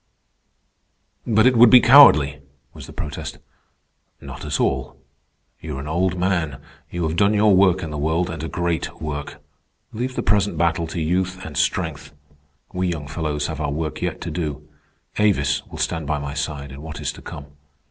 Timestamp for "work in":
7.55-7.91